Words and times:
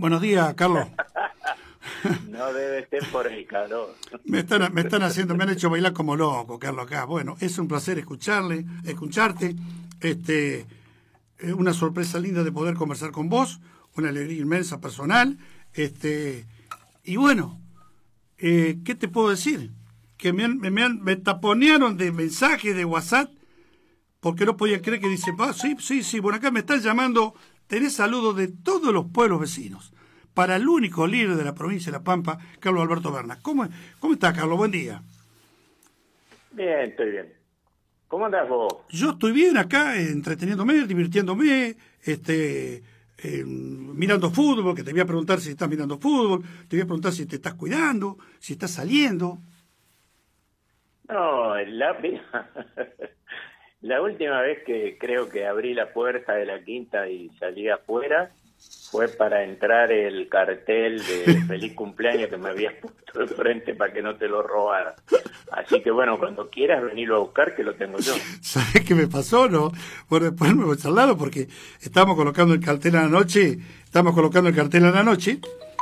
Buenos 0.00 0.22
días, 0.22 0.54
Carlos. 0.54 0.88
no 2.30 2.54
debe 2.54 2.88
ser 2.88 3.04
por 3.12 3.26
el 3.26 3.46
calor. 3.46 3.94
Me 4.24 4.38
están, 4.38 4.72
me 4.72 4.80
están 4.80 5.02
haciendo, 5.02 5.34
me 5.34 5.44
han 5.44 5.50
hecho 5.50 5.68
bailar 5.68 5.92
como 5.92 6.16
loco, 6.16 6.58
Carlos, 6.58 6.86
acá. 6.86 7.04
Bueno, 7.04 7.36
es 7.38 7.58
un 7.58 7.68
placer 7.68 7.98
escucharle, 7.98 8.64
escucharte. 8.86 9.56
Este, 10.00 10.64
eh, 11.40 11.52
una 11.52 11.74
sorpresa 11.74 12.18
linda 12.18 12.42
de 12.42 12.50
poder 12.50 12.76
conversar 12.76 13.10
con 13.10 13.28
vos, 13.28 13.60
una 13.94 14.08
alegría 14.08 14.40
inmensa 14.40 14.80
personal. 14.80 15.36
Este, 15.74 16.46
y 17.04 17.16
bueno, 17.16 17.60
eh, 18.38 18.78
¿qué 18.82 18.94
te 18.94 19.06
puedo 19.06 19.28
decir? 19.28 19.70
Que 20.16 20.32
me, 20.32 20.48
me, 20.48 20.70
me 20.70 21.16
taponearon 21.16 21.98
de 21.98 22.10
mensajes 22.10 22.74
de 22.74 22.86
WhatsApp 22.86 23.30
porque 24.20 24.46
no 24.46 24.56
podía 24.56 24.80
creer 24.80 25.00
que 25.00 25.08
dice, 25.08 25.32
ah, 25.38 25.52
sí, 25.52 25.76
sí, 25.78 26.02
sí, 26.02 26.20
bueno, 26.20 26.36
acá 26.36 26.50
me 26.50 26.60
están 26.60 26.80
llamando, 26.80 27.34
tenés 27.70 27.94
saludos 27.94 28.36
de 28.36 28.48
todos 28.48 28.92
los 28.92 29.06
pueblos 29.12 29.40
vecinos, 29.40 29.94
para 30.34 30.56
el 30.56 30.68
único 30.68 31.06
líder 31.06 31.36
de 31.36 31.44
la 31.44 31.54
provincia 31.54 31.92
de 31.92 31.98
La 31.98 32.04
Pampa, 32.04 32.36
Carlos 32.58 32.82
Alberto 32.82 33.12
Berna. 33.12 33.38
¿Cómo, 33.40 33.66
cómo 34.00 34.14
está, 34.14 34.32
Carlos? 34.32 34.58
Buen 34.58 34.72
día. 34.72 35.00
Bien, 36.50 36.80
estoy 36.80 37.10
bien. 37.12 37.32
¿Cómo 38.08 38.26
andás 38.26 38.48
vos? 38.48 38.74
Yo 38.88 39.10
estoy 39.10 39.30
bien 39.30 39.56
acá, 39.56 39.96
entreteniéndome, 40.00 40.84
divirtiéndome, 40.84 41.76
este, 42.02 42.82
eh, 43.18 43.44
mirando 43.44 44.32
fútbol, 44.32 44.74
que 44.74 44.82
te 44.82 44.90
voy 44.90 45.02
a 45.02 45.06
preguntar 45.06 45.38
si 45.38 45.50
estás 45.50 45.68
mirando 45.68 45.96
fútbol, 45.96 46.42
te 46.68 46.74
voy 46.74 46.80
a 46.82 46.86
preguntar 46.86 47.12
si 47.12 47.26
te 47.26 47.36
estás 47.36 47.54
cuidando, 47.54 48.18
si 48.40 48.54
estás 48.54 48.72
saliendo. 48.72 49.38
No, 51.08 51.54
la, 51.54 51.96
La 53.82 54.02
última 54.02 54.42
vez 54.42 54.62
que 54.64 54.98
creo 54.98 55.28
que 55.28 55.46
abrí 55.46 55.72
la 55.72 55.92
puerta 55.92 56.34
de 56.34 56.44
la 56.44 56.62
quinta 56.62 57.08
y 57.08 57.30
salí 57.38 57.68
afuera 57.68 58.30
fue 58.90 59.08
para 59.08 59.42
entrar 59.42 59.90
el 59.90 60.28
cartel 60.28 60.98
de 60.98 61.42
feliz 61.48 61.74
cumpleaños 61.74 62.28
que 62.28 62.36
me 62.36 62.50
habías 62.50 62.74
puesto 62.74 63.20
de 63.20 63.26
frente 63.26 63.74
para 63.74 63.92
que 63.92 64.02
no 64.02 64.16
te 64.16 64.28
lo 64.28 64.42
robara. 64.42 64.94
Así 65.52 65.80
que 65.80 65.90
bueno, 65.90 66.18
cuando 66.18 66.50
quieras 66.50 66.82
venirlo 66.82 67.16
a 67.16 67.20
buscar, 67.20 67.54
que 67.54 67.62
lo 67.62 67.74
tengo 67.74 67.98
yo. 67.98 68.12
¿Sabes 68.42 68.84
qué 68.86 68.94
me 68.94 69.06
pasó, 69.06 69.48
no? 69.48 69.72
Bueno, 70.10 70.26
después 70.26 70.54
me 70.54 70.64
voy 70.64 70.76
a 70.82 70.90
lado 70.90 71.16
porque 71.16 71.48
estábamos 71.80 72.16
colocando 72.16 72.52
el 72.52 72.60
cartel 72.60 72.96
a 72.96 73.02
la 73.02 73.08
noche, 73.08 73.58
estamos 73.84 74.14
colocando 74.14 74.50
el 74.50 74.56
cartel 74.56 74.84
a 74.84 74.90
la 74.90 75.02
noche 75.02 75.40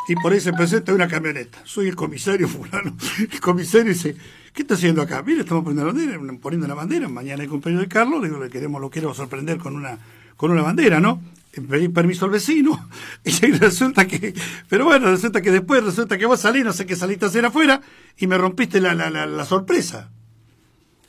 y 0.08 0.16
por 0.16 0.32
ahí 0.32 0.40
se 0.40 0.52
presenta 0.52 0.92
una 0.94 1.06
camioneta. 1.06 1.58
Soy 1.64 1.88
el 1.88 1.96
comisario 1.96 2.48
fulano. 2.48 2.96
El 3.30 3.40
comisario 3.40 3.92
dice, 3.92 4.16
¿Qué 4.58 4.62
está 4.62 4.74
haciendo 4.74 5.02
acá? 5.02 5.22
Mire, 5.22 5.42
estamos 5.42 5.62
poniendo 5.62 5.86
la 5.86 5.92
bandera, 5.92 6.40
poniendo 6.42 6.66
la 6.66 6.74
bandera. 6.74 7.06
Mañana 7.06 7.44
el 7.44 7.48
cumpleaños 7.48 7.82
de 7.82 7.88
Carlos, 7.88 8.20
digo, 8.24 8.42
le 8.42 8.50
queremos, 8.50 8.80
lo 8.80 8.90
quiero 8.90 9.14
sorprender 9.14 9.58
con 9.58 9.76
una, 9.76 9.98
con 10.36 10.50
una 10.50 10.62
bandera, 10.62 10.98
¿no? 10.98 11.22
Pedí 11.70 11.88
permiso 11.88 12.24
al 12.24 12.32
vecino, 12.32 12.88
y 13.24 13.52
resulta 13.52 14.08
que, 14.08 14.34
pero 14.68 14.84
bueno, 14.84 15.12
resulta 15.12 15.40
que 15.40 15.52
después 15.52 15.84
resulta 15.84 16.18
que 16.18 16.26
vos 16.26 16.40
salís, 16.40 16.64
no 16.64 16.72
sé 16.72 16.86
qué 16.86 16.96
saliste 16.96 17.26
a 17.26 17.28
hacer 17.28 17.44
afuera, 17.44 17.80
y 18.16 18.26
me 18.26 18.36
rompiste 18.36 18.80
la, 18.80 18.94
la, 18.94 19.10
la, 19.10 19.44
sorpresa. 19.44 20.10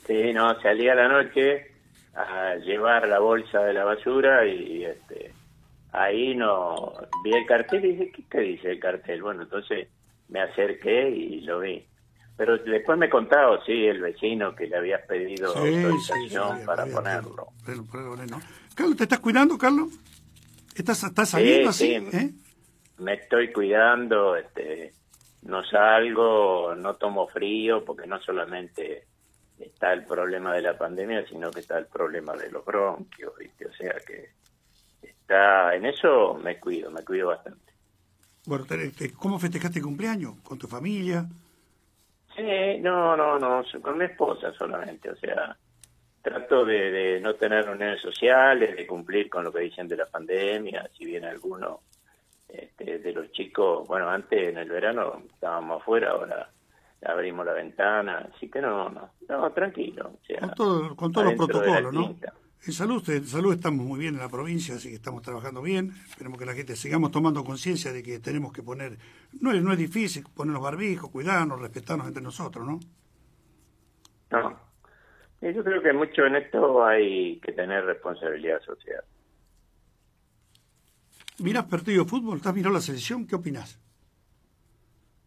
Sí, 0.06 0.32
no, 0.32 0.60
salí 0.60 0.88
a 0.88 0.94
la 0.94 1.08
noche 1.08 1.72
a 2.14 2.54
llevar 2.64 3.08
la 3.08 3.18
bolsa 3.18 3.64
de 3.64 3.72
la 3.72 3.82
basura 3.82 4.46
y 4.46 4.84
este 4.84 5.32
ahí 5.92 6.34
no 6.34 6.92
vi 7.24 7.32
el 7.32 7.46
cartel 7.46 7.84
y 7.84 7.92
dije, 7.92 8.12
¿qué, 8.12 8.24
qué 8.30 8.40
dice 8.40 8.70
el 8.70 8.80
cartel? 8.80 9.22
Bueno, 9.22 9.42
entonces 9.42 9.88
me 10.28 10.40
acerqué 10.40 11.10
y 11.10 11.40
lo 11.42 11.60
vi. 11.60 11.84
Pero 12.36 12.56
después 12.56 12.96
me 12.96 13.10
contado, 13.10 13.62
sí, 13.66 13.86
el 13.86 14.00
vecino 14.00 14.54
que 14.54 14.66
le 14.66 14.76
habías 14.76 15.04
pedido 15.06 15.48
autorización 15.54 16.64
para 16.64 16.86
ponerlo. 16.86 17.48
Carlos, 18.74 18.96
¿te 18.96 19.02
estás 19.02 19.20
cuidando, 19.20 19.58
Carlos? 19.58 19.90
¿Estás, 20.74 21.02
estás 21.04 21.28
saliendo 21.28 21.68
así? 21.68 21.92
¿eh? 21.92 22.30
Me 22.98 23.14
estoy 23.14 23.52
cuidando, 23.52 24.36
este, 24.36 24.94
no 25.42 25.62
salgo, 25.64 26.74
no 26.74 26.96
tomo 26.96 27.26
frío, 27.28 27.84
porque 27.84 28.06
no 28.06 28.18
solamente 28.22 29.04
está 29.58 29.92
el 29.92 30.04
problema 30.04 30.54
de 30.54 30.62
la 30.62 30.78
pandemia, 30.78 31.26
sino 31.26 31.50
que 31.50 31.60
está 31.60 31.76
el 31.76 31.86
problema 31.86 32.34
de 32.36 32.50
los 32.50 32.64
bronquios, 32.64 33.36
¿viste? 33.38 33.66
O 33.66 33.72
sea 33.74 33.94
que 34.06 34.30
está 35.30 35.74
en 35.76 35.86
eso 35.86 36.34
me 36.42 36.58
cuido, 36.58 36.90
me 36.90 37.04
cuido 37.04 37.28
bastante. 37.28 37.72
Bueno, 38.46 38.64
¿cómo 39.16 39.38
festejaste 39.38 39.78
el 39.78 39.84
cumpleaños? 39.84 40.34
¿Con 40.42 40.58
tu 40.58 40.66
familia? 40.66 41.26
Sí, 42.34 42.78
no, 42.80 43.16
no, 43.16 43.38
no, 43.38 43.62
con 43.80 43.98
mi 43.98 44.06
esposa 44.06 44.52
solamente, 44.54 45.10
o 45.10 45.16
sea, 45.16 45.56
trato 46.22 46.64
de, 46.64 47.20
no 47.22 47.34
tener 47.34 47.64
reuniones 47.64 48.00
sociales, 48.00 48.76
de 48.76 48.86
cumplir 48.86 49.28
con 49.28 49.44
lo 49.44 49.52
que 49.52 49.60
dicen 49.60 49.86
de 49.86 49.96
la 49.96 50.06
pandemia, 50.06 50.88
si 50.96 51.04
bien 51.04 51.24
alguno 51.24 51.80
este, 52.48 52.98
de 52.98 53.12
los 53.12 53.30
chicos, 53.32 53.86
bueno, 53.86 54.08
antes 54.08 54.48
en 54.48 54.58
el 54.58 54.68
verano 54.68 55.22
estábamos 55.32 55.82
afuera, 55.82 56.10
ahora 56.10 56.50
abrimos 57.04 57.44
la 57.46 57.52
ventana, 57.52 58.28
así 58.34 58.48
que 58.48 58.60
no, 58.60 58.88
no, 58.88 59.10
no, 59.28 59.52
tranquilo. 59.52 60.12
con 60.40 60.54
todo, 60.54 60.96
con 60.96 61.12
todos 61.12 61.26
los 61.26 61.34
protocolos, 61.34 61.92
¿no? 61.92 62.16
En 62.66 62.74
salud, 62.74 63.02
en 63.08 63.26
salud 63.26 63.54
estamos 63.54 63.86
muy 63.86 63.98
bien 63.98 64.14
en 64.14 64.20
la 64.20 64.28
provincia, 64.28 64.74
así 64.74 64.90
que 64.90 64.96
estamos 64.96 65.22
trabajando 65.22 65.62
bien. 65.62 65.92
Esperemos 66.08 66.38
que 66.38 66.44
la 66.44 66.52
gente 66.52 66.76
sigamos 66.76 67.10
tomando 67.10 67.42
conciencia 67.42 67.90
de 67.90 68.02
que 68.02 68.18
tenemos 68.18 68.52
que 68.52 68.62
poner, 68.62 68.98
no 69.40 69.52
es, 69.52 69.62
no 69.62 69.72
es 69.72 69.78
difícil 69.78 70.24
ponernos 70.34 70.62
barbijos, 70.62 71.10
cuidarnos, 71.10 71.58
respetarnos 71.58 72.06
entre 72.06 72.22
nosotros, 72.22 72.66
¿no? 72.66 72.78
No. 74.30 74.60
Yo 75.40 75.64
creo 75.64 75.82
que 75.82 75.92
mucho 75.94 76.26
en 76.26 76.36
esto 76.36 76.84
hay 76.84 77.40
que 77.40 77.52
tener 77.52 77.82
responsabilidad 77.86 78.60
social. 78.60 79.02
¿Mirás 81.38 81.64
partido 81.64 82.04
de 82.04 82.10
fútbol? 82.10 82.36
¿Estás 82.36 82.54
mirando 82.54 82.74
la 82.74 82.82
selección? 82.82 83.26
¿Qué 83.26 83.36
opinas? 83.36 83.80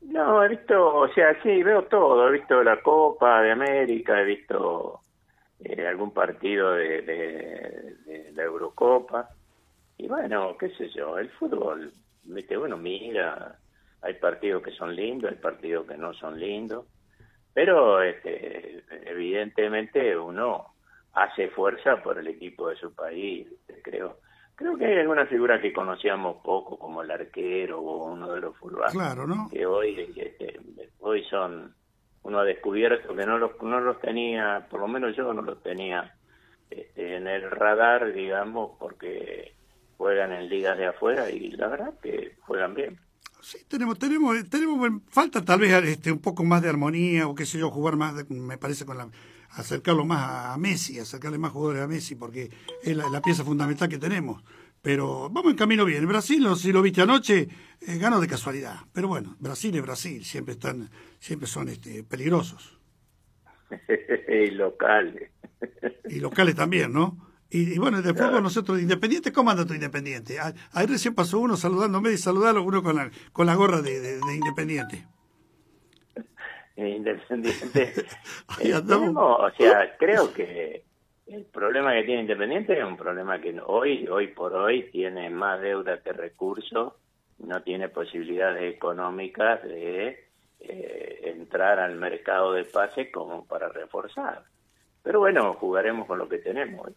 No, 0.02 0.44
he 0.44 0.50
visto, 0.50 0.98
o 0.98 1.08
sea, 1.14 1.42
sí, 1.42 1.64
veo 1.64 1.86
todo. 1.86 2.30
He 2.30 2.34
visto 2.34 2.62
la 2.62 2.80
Copa 2.84 3.42
de 3.42 3.52
América, 3.52 4.22
he 4.22 4.26
visto 4.26 5.03
eh, 5.64 5.88
algún 5.88 6.12
partido 6.12 6.74
de, 6.74 7.02
de, 7.02 8.32
la 8.34 8.44
Eurocopa. 8.44 9.30
Y 9.98 10.08
bueno, 10.08 10.58
qué 10.58 10.70
sé 10.72 10.90
yo, 10.90 11.18
el 11.18 11.30
fútbol, 11.32 11.94
viste, 12.24 12.58
bueno, 12.58 12.78
mira, 12.78 13.58
hay 14.02 14.16
partidos 14.16 14.64
que 14.64 14.72
son 14.72 14.96
lindos, 14.96 15.32
hay 15.32 15.38
partidos 15.38 15.88
que 15.88 15.98
no 15.98 16.14
son 16.14 16.40
lindos, 16.40 16.86
pero 17.54 18.02
este, 18.02 18.84
evidentemente 19.06 20.18
uno 20.18 20.74
hace 21.14 21.48
fuerza 21.50 22.02
por 22.02 22.18
el 22.18 22.28
equipo 22.28 22.70
de 22.70 22.76
su 22.76 22.94
país, 22.94 23.48
creo. 23.84 24.18
Creo 24.56 24.78
que 24.78 24.86
hay 24.86 25.00
algunas 25.00 25.30
figuras 25.30 25.62
que 25.62 25.74
conocíamos 25.74 26.38
poco, 26.44 26.78
como 26.78 27.02
el 27.02 27.10
arquero 27.10 27.80
o 27.80 28.12
uno 28.12 28.32
de 28.34 28.42
los 28.42 28.58
futbolistas, 28.58 28.94
claro, 28.94 29.26
¿no? 29.26 29.50
que 29.52 29.66
hoy, 29.66 30.14
este, 30.16 30.60
hoy 31.00 31.24
son 31.26 31.74
uno 32.24 32.40
ha 32.40 32.44
descubierto 32.44 33.16
que 33.16 33.26
no 33.26 33.38
los, 33.38 33.52
no 33.62 33.80
los 33.80 34.00
tenía, 34.00 34.66
por 34.70 34.80
lo 34.80 34.88
menos 34.88 35.16
yo 35.16 35.34
no 35.34 35.42
los 35.42 35.62
tenía 35.62 36.16
este, 36.70 37.18
en 37.18 37.28
el 37.28 37.50
radar, 37.52 38.14
digamos, 38.14 38.72
porque 38.80 39.54
juegan 39.98 40.32
en 40.32 40.50
ligas 40.50 40.78
de 40.78 40.88
afuera 40.88 41.30
y 41.30 41.52
la 41.52 41.68
verdad 41.68 41.94
que 42.02 42.36
juegan 42.42 42.74
bien. 42.74 43.00
Sí, 43.42 43.58
tenemos, 43.68 44.00
tenemos, 44.00 44.50
tenemos, 44.50 44.90
falta 45.10 45.44
tal 45.44 45.60
vez 45.60 45.74
este, 45.84 46.12
un 46.12 46.20
poco 46.20 46.46
más 46.46 46.62
de 46.62 46.70
armonía 46.70 47.28
o 47.28 47.36
qué 47.36 47.46
sé 47.46 47.60
yo, 47.60 47.70
jugar 47.70 47.98
más, 47.98 48.30
me 48.30 48.58
parece, 48.58 48.86
con 48.86 48.98
la, 48.98 49.10
acercarlo 49.52 50.06
más 50.06 50.54
a 50.54 50.58
Messi, 50.58 50.98
acercarle 50.98 51.38
más 51.38 51.52
jugadores 51.52 51.84
a 51.84 51.88
Messi, 51.88 52.16
porque 52.16 52.50
es 52.82 52.96
la 52.96 53.22
pieza 53.22 53.44
fundamental 53.44 53.90
que 53.90 53.98
tenemos 53.98 54.42
pero 54.84 55.30
vamos 55.30 55.52
en 55.52 55.58
camino 55.58 55.86
bien. 55.86 56.06
Brasil, 56.06 56.46
si 56.58 56.74
lo 56.74 56.82
viste 56.82 57.02
anoche, 57.02 57.48
eh, 57.80 57.98
ganó 57.98 58.20
de 58.20 58.28
casualidad. 58.28 58.76
Pero 58.92 59.08
bueno, 59.08 59.38
Brasil 59.40 59.74
es 59.78 59.82
Brasil, 59.82 60.26
siempre 60.26 60.56
están, 60.56 60.90
siempre 61.20 61.48
son 61.48 61.70
este, 61.70 62.04
peligrosos. 62.04 62.78
y 64.28 64.52
locales. 64.52 65.32
y 66.10 66.20
locales 66.20 66.56
también, 66.56 66.92
¿no? 66.92 67.18
Y, 67.50 67.78
bueno, 67.78 68.02
después 68.02 68.30
nosotros, 68.42 68.82
Independiente, 68.82 69.32
¿cómo 69.32 69.52
anda 69.52 69.66
tu 69.66 69.74
Independiente? 69.74 70.38
Ah, 70.40 70.54
ahí 70.74 70.86
recién 70.86 71.16
pasó 71.16 71.40
uno 71.40 71.56
saludándome 71.56 72.12
y 72.12 72.18
saludarlo 72.18 72.64
uno 72.64 72.84
con 72.84 72.98
la, 72.98 73.10
con 73.32 73.46
la 73.46 73.56
gorra 73.56 73.82
de, 73.82 74.02
de, 74.02 74.36
Independiente. 74.36 75.08
Independiente. 76.76 77.94
Eh, 78.60 78.74
o 78.76 79.52
sea, 79.58 79.96
creo 79.98 80.34
que 80.34 80.84
el 81.28 81.46
problema 81.46 81.94
que 81.94 82.04
tiene 82.04 82.22
Independiente 82.22 82.78
es 82.78 82.84
un 82.84 82.98
problema 82.98 83.40
que 83.40 83.60
hoy, 83.66 84.08
hoy 84.08 84.28
por 84.28 84.54
hoy, 84.54 84.90
tiene 84.92 85.30
más 85.30 85.62
deuda 85.62 86.02
que 86.02 86.14
recursos, 86.14 86.94
no 87.40 87.62
tiene 87.62 87.90
posibilidades 87.90 88.76
económicas 88.76 89.64
de 89.64 90.28
eh, 90.60 91.22
entrar 91.24 91.80
al 91.80 91.96
mercado 91.96 92.54
de 92.54 92.66
pase 92.66 93.12
como 93.12 93.46
para 93.46 93.70
reforzar. 93.70 94.44
Pero 95.02 95.20
bueno, 95.20 95.54
jugaremos 95.54 96.08
con 96.08 96.20
lo 96.20 96.28
que 96.28 96.38
tenemos. 96.38 96.90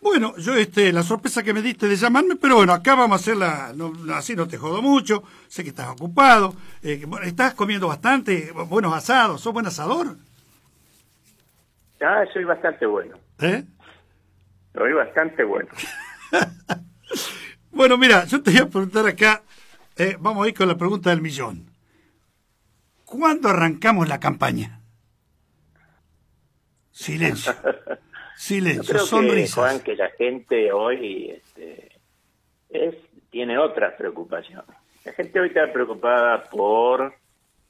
Bueno, 0.00 0.34
yo 0.38 0.54
este, 0.54 0.92
la 0.92 1.02
sorpresa 1.02 1.42
que 1.42 1.52
me 1.52 1.60
diste 1.60 1.86
de 1.86 1.96
llamarme, 1.96 2.36
pero 2.36 2.56
bueno, 2.56 2.72
acá 2.72 2.94
vamos 2.94 3.18
a 3.18 3.20
hacerla, 3.20 3.72
no, 3.74 3.92
así 4.14 4.34
no 4.34 4.48
te 4.48 4.56
jodo 4.56 4.80
mucho, 4.80 5.22
sé 5.46 5.62
que 5.62 5.68
estás 5.68 5.90
ocupado, 5.90 6.54
eh, 6.82 7.04
estás 7.24 7.52
comiendo 7.54 7.88
bastante, 7.88 8.50
buenos 8.68 8.94
asados, 8.94 9.42
¿sos 9.42 9.52
buen 9.52 9.66
asador? 9.66 10.16
Ah, 12.00 12.24
soy 12.32 12.44
bastante 12.44 12.86
bueno. 12.86 13.16
¿Eh? 13.40 13.62
Soy 14.72 14.92
bastante 14.92 15.44
bueno. 15.44 15.68
bueno, 17.70 17.98
mira, 17.98 18.24
yo 18.24 18.42
te 18.42 18.50
voy 18.50 18.60
a 18.60 18.66
preguntar 18.68 19.06
acá, 19.06 19.42
Eh, 19.96 20.16
vamos 20.18 20.46
a 20.46 20.48
ir 20.48 20.54
con 20.54 20.66
la 20.66 20.78
pregunta 20.78 21.10
del 21.10 21.20
millón. 21.20 21.66
¿Cuándo 23.04 23.48
arrancamos 23.48 24.08
la 24.08 24.18
campaña? 24.18 24.80
Silencio. 26.90 27.52
Silencio, 28.36 28.82
Yo 28.82 28.88
creo 28.88 29.04
sonrisas. 29.06 29.54
Que, 29.54 29.60
Juan, 29.60 29.80
que 29.80 29.96
la 29.96 30.10
gente 30.10 30.72
hoy 30.72 31.30
este, 31.30 32.00
es, 32.70 32.94
tiene 33.30 33.58
otras 33.58 33.94
preocupaciones. 33.94 34.74
La 35.04 35.12
gente 35.12 35.38
hoy 35.38 35.48
está 35.48 35.70
preocupada 35.70 36.44
por 36.44 37.14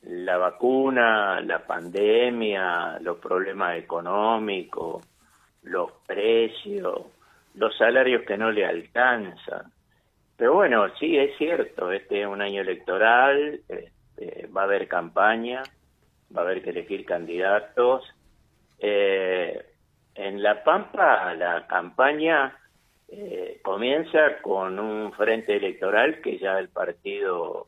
la 0.03 0.39
vacuna, 0.39 1.41
la 1.41 1.67
pandemia, 1.67 2.99
los 3.01 3.19
problemas 3.19 3.77
económicos, 3.77 5.05
los 5.63 5.93
precios, 6.07 7.07
los 7.55 7.77
salarios 7.77 8.23
que 8.27 8.39
no 8.39 8.51
le 8.51 8.65
alcanzan. 8.65 9.73
Pero 10.37 10.55
bueno, 10.55 10.87
sí, 10.99 11.19
es 11.19 11.37
cierto, 11.37 11.93
este 11.93 12.23
es 12.23 12.27
un 12.27 12.41
año 12.41 12.63
electoral, 12.63 13.61
este, 13.69 14.47
va 14.47 14.63
a 14.63 14.65
haber 14.65 14.89
campaña, 14.89 15.63
va 16.35 16.43
a 16.43 16.45
haber 16.45 16.63
que 16.63 16.71
elegir 16.71 17.05
candidatos. 17.05 18.05
Eh, 18.79 19.63
en 20.15 20.43
La 20.43 20.65
Pampa 20.65 21.35
la 21.35 21.67
campaña 21.67 22.57
eh, 23.09 23.61
comienza 23.63 24.41
con 24.41 24.79
un 24.79 25.13
frente 25.13 25.57
electoral 25.57 26.21
que 26.21 26.39
ya 26.39 26.59
el 26.59 26.69
partido, 26.69 27.67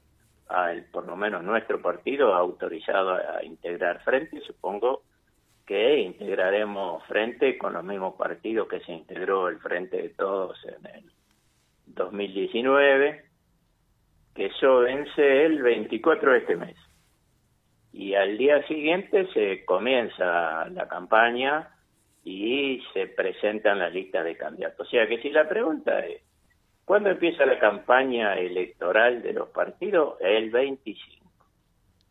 el, 0.72 0.84
por 0.84 1.06
lo 1.06 1.16
menos 1.16 1.42
nuestro 1.42 1.80
partido, 1.80 2.34
ha 2.34 2.38
autorizado 2.38 3.14
a 3.14 3.44
integrar 3.44 4.02
frente. 4.02 4.40
Supongo 4.40 5.02
que 5.66 5.98
integraremos 5.98 7.04
frente 7.06 7.56
con 7.56 7.72
los 7.72 7.84
mismos 7.84 8.14
partidos 8.14 8.68
que 8.68 8.80
se 8.80 8.92
integró 8.92 9.48
el 9.48 9.58
Frente 9.58 9.96
de 9.96 10.08
Todos 10.10 10.58
en 10.64 10.86
el 10.86 11.04
2019, 11.86 13.24
que 14.34 14.46
eso 14.46 14.80
vence 14.80 15.44
el 15.46 15.62
24 15.62 16.32
de 16.32 16.38
este 16.38 16.56
mes. 16.56 16.76
Y 17.92 18.14
al 18.14 18.38
día 18.38 18.66
siguiente 18.66 19.28
se 19.32 19.64
comienza 19.64 20.68
la 20.70 20.88
campaña 20.88 21.68
y 22.24 22.82
se 22.94 23.06
presentan 23.08 23.78
las 23.78 23.92
listas 23.92 24.24
de 24.24 24.36
candidatos. 24.36 24.86
O 24.86 24.90
sea 24.90 25.06
que 25.06 25.20
si 25.20 25.30
la 25.30 25.48
pregunta 25.48 26.00
es, 26.00 26.22
¿cuándo 26.92 27.08
empieza 27.08 27.46
la 27.46 27.58
campaña 27.58 28.34
electoral 28.34 29.22
de 29.22 29.32
los 29.32 29.48
partidos? 29.48 30.20
El 30.20 30.50
25. 30.50 31.26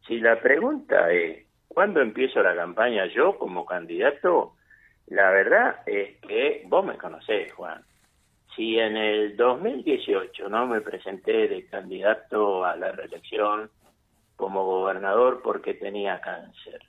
Si 0.08 0.20
la 0.20 0.42
pregunta 0.42 1.12
es, 1.12 1.46
¿cuándo 1.68 2.02
empiezo 2.02 2.42
la 2.42 2.56
campaña 2.56 3.06
yo 3.06 3.38
como 3.38 3.64
candidato? 3.64 4.56
La 5.06 5.30
verdad 5.30 5.84
es 5.86 6.18
que 6.22 6.64
vos 6.66 6.84
me 6.84 6.98
conocés, 6.98 7.54
Juan. 7.54 7.84
Si 8.56 8.80
en 8.80 8.98
el 8.98 9.38
2018 9.38 10.50
no 10.50 10.66
me 10.66 10.82
presenté 10.82 11.48
de 11.48 11.68
candidato 11.68 12.66
a 12.66 12.76
la 12.76 12.92
reelección 12.92 13.70
como 14.36 14.66
gobernador 14.66 15.42
porque 15.44 15.76
tenía 15.76 16.20
cáncer, 16.22 16.82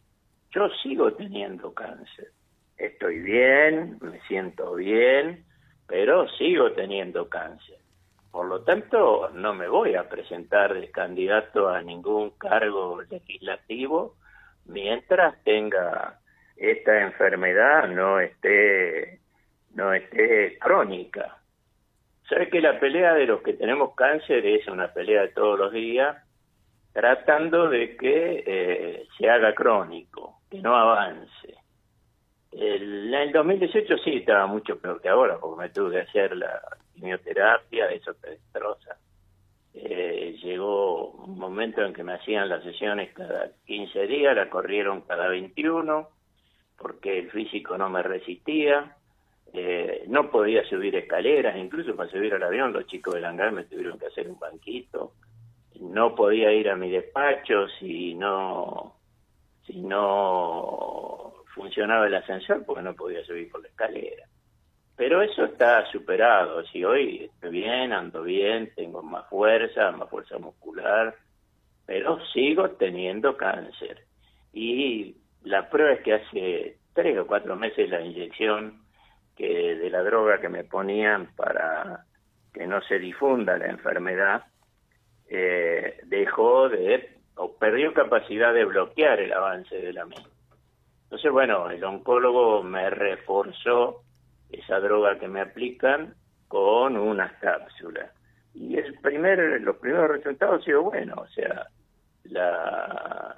yo 0.50 0.70
sigo 0.82 1.12
teniendo 1.12 1.74
cáncer 1.74 2.30
estoy 2.78 3.20
bien, 3.20 3.98
me 4.00 4.18
siento 4.22 4.74
bien, 4.76 5.44
pero 5.86 6.26
sigo 6.30 6.72
teniendo 6.72 7.28
cáncer. 7.28 7.81
Por 8.32 8.46
lo 8.46 8.62
tanto, 8.62 9.29
no 9.34 9.52
me 9.52 9.69
voy 9.69 9.94
a 9.94 10.08
presentar 10.08 10.73
de 10.73 10.90
candidato 10.90 11.69
a 11.69 11.82
ningún 11.82 12.31
cargo 12.31 13.02
legislativo 13.02 14.17
mientras 14.64 15.43
tenga 15.44 16.19
esta 16.56 17.02
enfermedad 17.02 17.88
no 17.88 18.20
esté 18.20 19.20
no 19.75 19.93
esté 19.93 20.58
crónica. 20.58 21.38
Sabes 22.29 22.49
que 22.50 22.62
la 22.62 22.81
pelea 22.81 23.14
de 23.14 23.26
los 23.26 23.43
que 23.43 23.52
tenemos 23.52 23.94
cáncer 23.94 24.46
es 24.46 24.67
una 24.67 24.88
pelea 24.93 25.23
de 25.23 25.28
todos 25.28 25.58
los 25.58 25.73
días, 25.73 26.17
tratando 26.93 27.69
de 27.69 27.96
que 27.96 28.44
eh, 28.46 29.06
se 29.19 29.28
haga 29.28 29.55
crónico, 29.55 30.40
que 30.50 30.61
no 30.61 30.75
avance. 30.75 31.55
El, 32.50 33.12
en 33.12 33.14
el 33.14 33.32
2018 33.32 33.99
sí 33.99 34.17
estaba 34.17 34.46
mucho 34.46 34.78
peor 34.78 35.00
que 35.02 35.08
ahora, 35.08 35.38
porque 35.38 35.62
me 35.62 35.69
tuve 35.70 35.93
que 35.93 36.00
hacer 36.00 36.37
la 36.37 36.61
quimioterapia, 37.02 37.90
eso 37.90 38.14
te 38.14 38.31
destroza. 38.31 38.96
Eh, 39.75 40.37
llegó 40.43 41.10
un 41.10 41.38
momento 41.38 41.82
en 41.82 41.93
que 41.93 42.04
me 42.04 42.14
hacían 42.14 42.49
las 42.49 42.62
sesiones 42.62 43.12
cada 43.12 43.50
15 43.66 44.06
días, 44.06 44.37
la 44.37 44.49
corrieron 44.49 45.00
cada 45.02 45.28
21, 45.28 46.08
porque 46.78 47.19
el 47.19 47.31
físico 47.31 47.76
no 47.76 47.90
me 47.90 48.02
resistía. 48.02 48.96
Eh, 49.52 50.04
no 50.08 50.31
podía 50.31 50.64
subir 50.64 50.94
escaleras, 50.96 51.56
incluso 51.56 51.94
para 51.96 52.10
subir 52.10 52.32
al 52.34 52.43
avión 52.43 52.72
los 52.72 52.87
chicos 52.87 53.14
del 53.14 53.25
hangar 53.25 53.52
me 53.52 53.64
tuvieron 53.64 53.99
que 53.99 54.06
hacer 54.06 54.28
un 54.28 54.38
banquito. 54.38 55.14
No 55.81 56.14
podía 56.14 56.52
ir 56.52 56.70
a 56.70 56.76
mi 56.76 56.90
despacho 56.90 57.66
si 57.81 58.14
no, 58.14 58.94
si 59.66 59.81
no 59.81 61.34
funcionaba 61.54 62.06
el 62.06 62.14
ascensor 62.14 62.64
porque 62.64 62.82
no 62.82 62.94
podía 62.94 63.25
subir 63.25 63.50
por 63.50 63.60
la 63.60 63.69
escalera. 63.69 64.26
Pero 65.02 65.20
eso 65.20 65.46
está 65.46 65.84
superado. 65.90 66.64
Si 66.66 66.84
hoy 66.84 67.25
estoy 67.25 67.50
bien, 67.50 67.93
ando 67.93 68.22
bien, 68.22 68.70
tengo 68.76 69.02
más 69.02 69.28
fuerza, 69.28 69.90
más 69.90 70.08
fuerza 70.08 70.38
muscular, 70.38 71.16
pero 71.84 72.25
sigo 72.26 72.70
teniendo 72.70 73.37
cáncer. 73.37 74.04
Y 74.52 75.16
la 75.43 75.69
prueba 75.69 75.94
es 75.94 76.02
que 76.02 76.14
hace 76.14 76.76
tres 76.93 77.19
o 77.19 77.26
cuatro 77.26 77.56
meses 77.56 77.90
la 77.90 78.00
inyección 78.00 78.81
que 79.34 79.75
de 79.75 79.90
la 79.90 80.04
droga 80.04 80.40
que 80.40 80.49
me 80.49 80.62
ponían 80.62 81.34
para 81.34 82.04
que 82.54 82.64
no 82.69 82.81
se 82.82 83.00
difunda 83.00 83.58
la 83.58 83.70
enfermedad 83.70 84.44
eh, 85.28 85.99
dejó 86.04 86.69
de 86.69 87.10
o 87.34 87.56
perdió 87.56 87.93
capacidad 87.93 88.54
de 88.54 88.66
bloquear 88.66 89.19
el 89.19 89.32
avance 89.32 89.75
de 89.75 89.93
la 89.93 90.04
misma. 90.04 90.31
Entonces, 91.06 91.32
bueno, 91.32 91.69
el 91.72 91.82
oncólogo 91.82 92.62
me 92.62 92.88
reforzó 92.88 94.04
esa 94.52 94.81
droga 94.81 95.19
que 95.19 95.28
me 95.28 95.40
aplican 95.40 96.14
con 96.49 96.96
unas 96.96 97.32
cápsulas. 97.40 98.10
Y 98.54 98.76
el 98.76 98.94
primer, 99.00 99.60
los 99.62 99.76
primeros 99.76 100.10
resultados 100.10 100.56
han 100.56 100.64
sido 100.64 100.82
buenos, 100.82 101.19
o 101.19 101.26
sea, 101.28 101.66
la, 102.25 103.37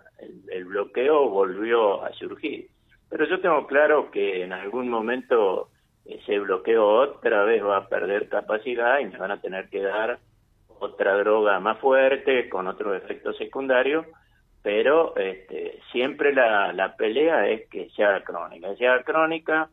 el, 0.50 0.64
bloqueo 0.64 1.28
volvió 1.28 2.02
a 2.02 2.12
surgir. 2.14 2.68
Pero 3.08 3.26
yo 3.26 3.40
tengo 3.40 3.66
claro 3.66 4.10
que 4.10 4.42
en 4.42 4.52
algún 4.52 4.88
momento 4.88 5.70
ese 6.04 6.38
bloqueo 6.40 6.84
otra 6.84 7.44
vez 7.44 7.64
va 7.64 7.78
a 7.78 7.88
perder 7.88 8.28
capacidad 8.28 8.98
y 8.98 9.06
me 9.06 9.18
van 9.18 9.30
a 9.30 9.40
tener 9.40 9.68
que 9.68 9.82
dar 9.82 10.18
otra 10.80 11.16
droga 11.16 11.60
más 11.60 11.78
fuerte, 11.78 12.48
con 12.48 12.66
otros 12.66 12.96
efectos 12.96 13.36
secundarios, 13.36 14.06
pero 14.62 15.16
este, 15.16 15.80
siempre 15.92 16.34
la, 16.34 16.72
la 16.72 16.96
pelea 16.96 17.48
es 17.48 17.68
que 17.68 17.88
sea 17.90 18.22
crónica, 18.24 18.74
sea 18.76 19.02
crónica 19.02 19.70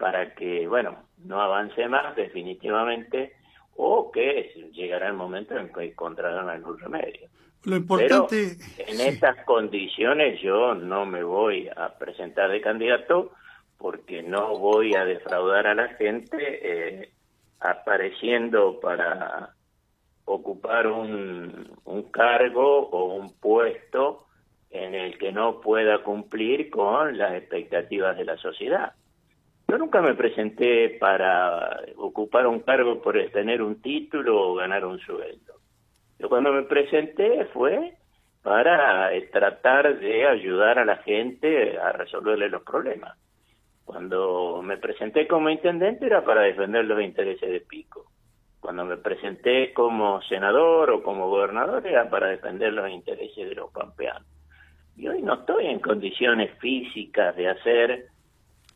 para 0.00 0.34
que, 0.34 0.66
bueno, 0.66 0.96
no 1.18 1.40
avance 1.40 1.86
más 1.86 2.16
definitivamente 2.16 3.34
o 3.76 4.10
que 4.10 4.50
llegará 4.72 5.08
el 5.08 5.14
momento 5.14 5.56
en 5.56 5.70
que 5.70 5.84
encontrarán 5.84 6.48
algún 6.48 6.78
remedio. 6.78 7.28
Lo 7.64 7.76
importante... 7.76 8.56
en 8.78 9.00
estas 9.00 9.44
condiciones 9.44 10.40
yo 10.40 10.74
no 10.74 11.04
me 11.04 11.22
voy 11.22 11.68
a 11.76 11.98
presentar 11.98 12.50
de 12.50 12.62
candidato 12.62 13.32
porque 13.76 14.22
no 14.22 14.58
voy 14.58 14.94
a 14.94 15.04
defraudar 15.04 15.66
a 15.66 15.74
la 15.74 15.88
gente 15.88 16.36
eh, 16.40 17.10
apareciendo 17.60 18.80
para 18.80 19.50
ocupar 20.24 20.86
un, 20.86 21.70
un 21.84 22.02
cargo 22.04 22.88
o 22.88 23.14
un 23.14 23.34
puesto 23.34 24.26
en 24.70 24.94
el 24.94 25.18
que 25.18 25.32
no 25.32 25.60
pueda 25.60 26.02
cumplir 26.02 26.70
con 26.70 27.18
las 27.18 27.34
expectativas 27.34 28.16
de 28.16 28.24
la 28.24 28.38
sociedad. 28.38 28.94
Yo 29.70 29.78
nunca 29.78 30.02
me 30.02 30.14
presenté 30.14 30.96
para 30.98 31.82
ocupar 31.96 32.48
un 32.48 32.58
cargo 32.58 33.00
por 33.00 33.14
tener 33.30 33.62
un 33.62 33.80
título 33.80 34.50
o 34.50 34.54
ganar 34.56 34.84
un 34.84 34.98
sueldo. 34.98 35.54
Yo 36.18 36.28
cuando 36.28 36.52
me 36.52 36.64
presenté 36.64 37.44
fue 37.52 37.94
para 38.42 39.14
eh, 39.14 39.28
tratar 39.32 40.00
de 40.00 40.26
ayudar 40.26 40.80
a 40.80 40.84
la 40.84 40.96
gente 40.96 41.78
a 41.78 41.92
resolverle 41.92 42.48
los 42.48 42.62
problemas. 42.62 43.16
Cuando 43.84 44.60
me 44.60 44.76
presenté 44.76 45.28
como 45.28 45.48
intendente 45.48 46.06
era 46.06 46.24
para 46.24 46.42
defender 46.42 46.84
los 46.84 47.00
intereses 47.00 47.48
de 47.48 47.60
Pico. 47.60 48.06
Cuando 48.58 48.84
me 48.84 48.96
presenté 48.96 49.72
como 49.72 50.20
senador 50.22 50.90
o 50.90 51.02
como 51.04 51.30
gobernador 51.30 51.86
era 51.86 52.10
para 52.10 52.26
defender 52.26 52.72
los 52.72 52.90
intereses 52.90 53.48
de 53.48 53.54
los 53.54 53.70
pampeanos. 53.70 54.26
Y 54.96 55.06
hoy 55.06 55.22
no 55.22 55.34
estoy 55.34 55.66
en 55.66 55.78
condiciones 55.78 56.58
físicas 56.58 57.36
de 57.36 57.48
hacer 57.48 58.10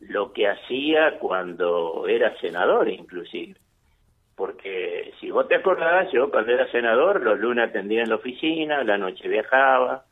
lo 0.09 0.33
que 0.33 0.49
hacía 0.49 1.19
cuando 1.19 2.07
era 2.09 2.37
senador 2.39 2.89
inclusive. 2.89 3.57
Porque 4.37 5.13
si 5.21 5.31
vos 5.31 5.47
te 5.47 5.55
acordás, 5.55 6.11
yo 6.13 6.31
cuando 6.31 6.53
era 6.53 6.71
senador, 6.71 7.23
los 7.23 7.39
lunes 7.39 7.69
atendía 7.69 8.03
en 8.03 8.09
la 8.09 8.17
oficina, 8.17 8.83
la 8.83 8.99
noche 8.99 9.29
viajaba, 9.29 10.05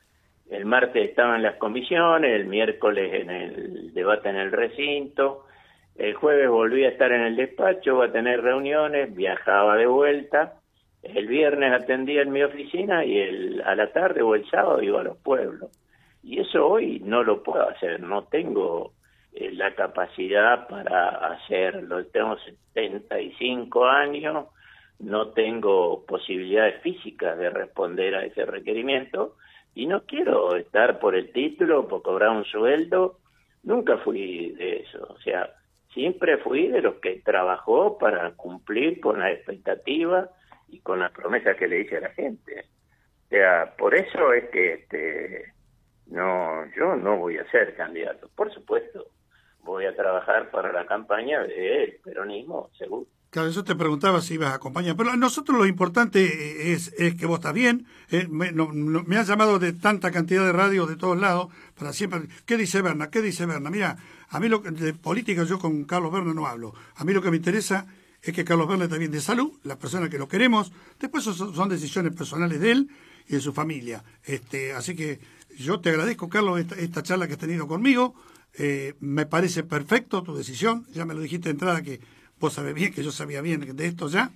el 0.48 0.64
martes 0.64 1.08
estaba 1.08 1.36
en 1.36 1.42
las 1.42 1.56
comisiones, 1.56 2.32
el 2.32 2.46
miércoles 2.46 3.12
en 3.14 3.30
el 3.30 3.94
debate 3.94 4.28
en 4.28 4.36
el 4.36 4.52
recinto, 4.52 5.46
el 5.96 6.14
jueves 6.14 6.48
volvía 6.48 6.88
a 6.88 6.92
estar 6.92 7.10
en 7.10 7.22
el 7.22 7.36
despacho, 7.36 7.96
va 7.96 8.06
a 8.06 8.12
tener 8.12 8.42
reuniones, 8.42 9.14
viajaba 9.14 9.76
de 9.76 9.86
vuelta, 9.86 10.54
el 11.02 11.26
viernes 11.26 11.72
atendía 11.72 12.22
en 12.22 12.30
mi 12.30 12.42
oficina 12.42 13.04
y 13.04 13.18
el, 13.18 13.62
a 13.64 13.74
la 13.74 13.92
tarde 13.92 14.22
o 14.22 14.34
el 14.36 14.48
sábado 14.48 14.80
iba 14.82 15.00
a 15.00 15.04
los 15.04 15.18
pueblos. 15.18 15.70
Y 16.22 16.40
eso 16.40 16.64
hoy 16.64 17.00
no 17.04 17.24
lo 17.24 17.42
puedo 17.42 17.68
hacer, 17.68 18.00
no 18.00 18.24
tengo 18.24 18.92
eh, 19.34 19.50
la 19.52 19.74
capacidad 19.74 20.68
para 20.68 21.32
hacerlo. 21.32 22.04
Tengo 22.06 22.36
75 22.74 23.86
años, 23.86 24.46
no 24.98 25.28
tengo 25.30 26.04
posibilidades 26.06 26.82
físicas 26.82 27.38
de 27.38 27.50
responder 27.50 28.14
a 28.14 28.24
ese 28.24 28.44
requerimiento 28.44 29.36
y 29.74 29.86
no 29.86 30.02
quiero 30.04 30.54
estar 30.56 30.98
por 30.98 31.14
el 31.14 31.32
título, 31.32 31.88
por 31.88 32.02
cobrar 32.02 32.30
un 32.30 32.44
sueldo. 32.44 33.18
Nunca 33.62 33.98
fui 33.98 34.52
de 34.52 34.80
eso. 34.80 35.06
O 35.08 35.18
sea, 35.20 35.48
siempre 35.94 36.38
fui 36.38 36.68
de 36.68 36.82
los 36.82 36.96
que 36.96 37.22
trabajó 37.24 37.96
para 37.98 38.32
cumplir 38.32 39.00
con 39.00 39.20
la 39.20 39.30
expectativa 39.32 40.28
y 40.68 40.80
con 40.80 41.00
las 41.00 41.12
promesas 41.12 41.56
que 41.56 41.68
le 41.68 41.80
hice 41.80 41.98
a 41.98 42.00
la 42.00 42.10
gente. 42.10 42.66
O 43.26 43.28
sea, 43.28 43.74
por 43.78 43.94
eso 43.94 44.32
es 44.32 44.50
que 44.50 44.74
este, 44.74 45.52
no, 46.06 46.66
yo 46.76 46.96
no 46.96 47.16
voy 47.16 47.38
a 47.38 47.50
ser 47.50 47.74
candidato. 47.74 48.28
Por 48.34 48.52
supuesto, 48.52 49.06
voy 49.62 49.86
a 49.86 49.94
trabajar 49.94 50.50
para 50.50 50.72
la 50.72 50.86
campaña 50.86 51.40
del 51.42 51.98
peronismo, 52.04 52.70
seguro. 52.76 53.06
Claro, 53.32 53.48
eso 53.48 53.64
te 53.64 53.74
preguntaba 53.74 54.20
si 54.20 54.34
ibas 54.34 54.52
a 54.52 54.56
acompañar. 54.56 54.94
Pero 54.94 55.10
a 55.10 55.16
nosotros 55.16 55.56
lo 55.56 55.64
importante 55.64 56.72
es, 56.72 56.92
es 56.98 57.14
que 57.14 57.24
vos 57.24 57.38
estás 57.38 57.54
bien. 57.54 57.86
Eh, 58.10 58.28
me, 58.28 58.52
no, 58.52 58.68
me 58.68 59.16
han 59.16 59.24
llamado 59.24 59.58
de 59.58 59.72
tanta 59.72 60.10
cantidad 60.10 60.44
de 60.44 60.52
radios 60.52 60.86
de 60.86 60.96
todos 60.96 61.18
lados 61.18 61.48
para 61.74 61.94
siempre. 61.94 62.28
¿Qué 62.44 62.58
dice 62.58 62.82
Berna? 62.82 63.08
¿Qué 63.08 63.22
dice 63.22 63.46
Berna? 63.46 63.70
Mira, 63.70 63.96
a 64.28 64.38
mí 64.38 64.50
lo 64.50 64.58
de 64.58 64.92
política 64.92 65.44
yo 65.44 65.58
con 65.58 65.84
Carlos 65.84 66.12
Berna 66.12 66.34
no 66.34 66.46
hablo. 66.46 66.74
A 66.96 67.04
mí 67.04 67.14
lo 67.14 67.22
que 67.22 67.30
me 67.30 67.38
interesa 67.38 67.86
es 68.20 68.34
que 68.34 68.44
Carlos 68.44 68.68
Berna 68.68 68.84
está 68.84 68.98
bien 68.98 69.10
de 69.10 69.22
salud, 69.22 69.50
las 69.64 69.78
personas 69.78 70.10
que 70.10 70.18
lo 70.18 70.28
queremos. 70.28 70.70
Después 71.00 71.24
son, 71.24 71.54
son 71.54 71.68
decisiones 71.70 72.14
personales 72.14 72.60
de 72.60 72.70
él 72.70 72.90
y 73.28 73.32
de 73.32 73.40
su 73.40 73.54
familia. 73.54 74.04
Este, 74.24 74.74
así 74.74 74.94
que 74.94 75.20
yo 75.56 75.80
te 75.80 75.88
agradezco, 75.88 76.28
Carlos, 76.28 76.60
esta, 76.60 76.74
esta 76.74 77.02
charla 77.02 77.26
que 77.26 77.32
has 77.32 77.38
tenido 77.38 77.66
conmigo. 77.66 78.14
Eh, 78.58 78.94
me 79.00 79.26
parece 79.26 79.62
perfecto 79.62 80.22
tu 80.22 80.34
decisión. 80.34 80.86
Ya 80.92 81.04
me 81.04 81.14
lo 81.14 81.20
dijiste 81.20 81.48
de 81.48 81.52
entrada 81.52 81.82
que 81.82 82.00
vos 82.38 82.52
sabés 82.52 82.74
bien, 82.74 82.92
que 82.92 83.02
yo 83.02 83.10
sabía 83.10 83.40
bien 83.40 83.76
de 83.76 83.86
esto 83.86 84.08
ya. 84.08 84.30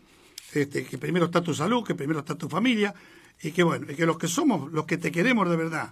Este, 0.55 0.85
que 0.85 0.99
primero 0.99 1.27
está 1.27 1.43
tu 1.43 1.55
salud, 1.55 1.85
que 1.85 1.95
primero 1.95 2.21
está 2.21 2.37
tu 2.37 2.49
familia. 2.49 2.95
Y 3.43 3.53
que 3.53 3.63
bueno, 3.63 3.87
y 3.91 3.95
que 3.95 4.07
los 4.07 4.19
que 4.19 4.29
somos, 4.29 4.73
los 4.73 4.87
que 4.87 4.97
te 4.97 5.13
queremos 5.13 5.49
de 5.51 5.57
verdad, 5.57 5.91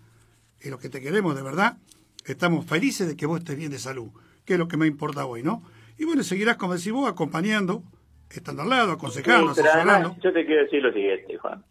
y 0.62 0.70
los 0.70 0.80
que 0.80 0.88
te 0.88 1.02
queremos 1.02 1.36
de 1.36 1.42
verdad, 1.42 1.76
estamos 2.24 2.64
felices 2.64 3.06
de 3.06 3.16
que 3.16 3.26
vos 3.26 3.40
estés 3.40 3.56
bien 3.56 3.70
de 3.70 3.78
salud, 3.78 4.10
que 4.46 4.54
es 4.54 4.58
lo 4.58 4.66
que 4.66 4.78
me 4.78 4.86
importa 4.86 5.26
hoy, 5.26 5.42
¿no? 5.42 5.62
Y 5.98 6.04
bueno, 6.04 6.22
seguirás, 6.22 6.56
como 6.56 6.74
decís 6.74 6.92
vos, 6.92 7.08
acompañando, 7.08 7.82
estando 8.30 8.62
al 8.62 8.70
lado, 8.70 8.92
aconsejando, 8.92 9.50
asesorando. 9.50 10.16
Yo 10.22 10.32
te 10.32 10.46
quiero 10.46 10.64
decir 10.64 10.82
lo 10.82 10.92
siguiente, 10.92 11.36
Juan. 11.36 11.62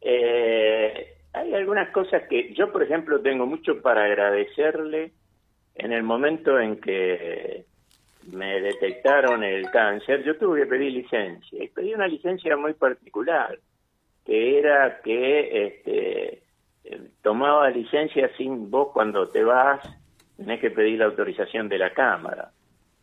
Eh, 0.00 1.16
hay 1.32 1.54
algunas 1.54 1.90
cosas 1.92 2.22
que 2.28 2.52
yo, 2.54 2.72
por 2.72 2.82
ejemplo, 2.82 3.20
tengo 3.20 3.46
mucho 3.46 3.80
para 3.80 4.04
agradecerle 4.04 5.12
en 5.88 5.94
el 5.94 6.02
momento 6.02 6.60
en 6.60 6.78
que 6.82 7.64
me 8.30 8.60
detectaron 8.60 9.42
el 9.42 9.70
cáncer, 9.70 10.22
yo 10.22 10.36
tuve 10.36 10.60
que 10.60 10.66
pedir 10.66 10.92
licencia. 10.92 11.64
Y 11.64 11.68
pedí 11.68 11.94
una 11.94 12.06
licencia 12.06 12.58
muy 12.58 12.74
particular, 12.74 13.58
que 14.26 14.58
era 14.58 15.00
que 15.00 15.66
este, 15.66 16.42
tomaba 17.22 17.70
licencia 17.70 18.30
sin 18.36 18.70
vos 18.70 18.88
cuando 18.92 19.28
te 19.28 19.42
vas, 19.42 19.80
tenés 20.36 20.60
que 20.60 20.70
pedir 20.70 20.98
la 20.98 21.06
autorización 21.06 21.70
de 21.70 21.78
la 21.78 21.94
Cámara. 21.94 22.50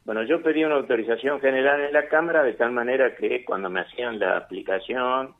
Bueno, 0.04 0.22
yo 0.22 0.44
pedí 0.44 0.64
una 0.64 0.76
autorización 0.76 1.42
general 1.42 1.82
en 1.82 1.92
la 1.92 2.08
Cámara 2.08 2.44
de 2.44 2.54
tal 2.54 2.72
manera 2.72 3.16
que 3.16 3.44
cuando 3.44 3.68
me 3.68 3.80
hacían 3.80 4.20
la 4.20 4.38
aplicación 4.38 5.34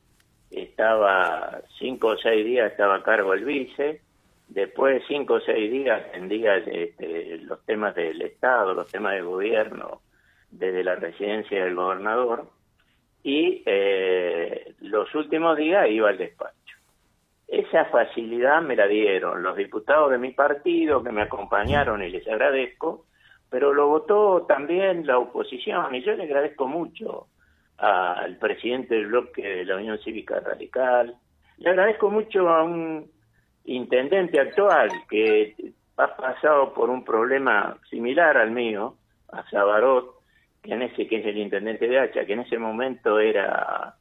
estaba 0.50 1.60
cinco 1.78 2.08
o 2.08 2.16
seis 2.16 2.44
días 2.44 2.72
estaba 2.72 2.96
a 2.96 3.02
cargo 3.04 3.34
el 3.34 3.44
vice, 3.44 4.00
después 4.56 5.02
cinco 5.06 5.34
o 5.34 5.40
seis 5.40 5.70
días 5.70 6.02
atendía 6.08 6.56
este, 6.56 7.36
los 7.42 7.62
temas 7.66 7.94
del 7.94 8.22
Estado, 8.22 8.72
los 8.72 8.90
temas 8.90 9.12
del 9.12 9.24
gobierno, 9.24 10.00
desde 10.50 10.82
la 10.82 10.94
residencia 10.94 11.62
del 11.62 11.74
gobernador, 11.74 12.48
y 13.22 13.62
eh, 13.66 14.74
los 14.80 15.14
últimos 15.14 15.58
días 15.58 15.90
iba 15.90 16.08
al 16.08 16.16
despacho. 16.16 16.54
Esa 17.46 17.84
facilidad 17.86 18.62
me 18.62 18.76
la 18.76 18.86
dieron 18.86 19.42
los 19.42 19.58
diputados 19.58 20.10
de 20.10 20.16
mi 20.16 20.30
partido 20.32 21.04
que 21.04 21.12
me 21.12 21.22
acompañaron 21.22 22.02
y 22.02 22.08
les 22.08 22.26
agradezco, 22.26 23.04
pero 23.50 23.74
lo 23.74 23.88
votó 23.88 24.46
también 24.48 25.06
la 25.06 25.18
oposición 25.18 25.94
y 25.94 26.02
yo 26.02 26.14
le 26.14 26.24
agradezco 26.24 26.66
mucho 26.66 27.26
al 27.76 28.38
presidente 28.38 28.94
del 28.94 29.08
bloque 29.08 29.42
de 29.42 29.64
la 29.66 29.76
Unión 29.76 29.98
Cívica 29.98 30.40
Radical. 30.40 31.14
Le 31.58 31.70
agradezco 31.70 32.10
mucho 32.10 32.48
a 32.48 32.62
un 32.62 33.15
intendente 33.66 34.40
actual 34.40 34.90
que 35.08 35.54
ha 35.96 36.16
pasado 36.16 36.72
por 36.74 36.90
un 36.90 37.04
problema 37.04 37.78
similar 37.90 38.36
al 38.36 38.50
mío, 38.50 38.96
a 39.30 39.48
Sabarot, 39.50 40.16
que, 40.62 40.72
en 40.74 40.82
ese, 40.82 41.06
que 41.06 41.18
es 41.18 41.26
el 41.26 41.38
intendente 41.38 41.88
de 41.88 41.98
Hacha, 41.98 42.24
que 42.24 42.34
en 42.34 42.40
ese 42.40 42.58
momento 42.58 43.18
era 43.18 43.94